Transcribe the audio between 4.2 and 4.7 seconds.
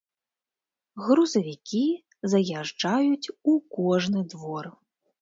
двор.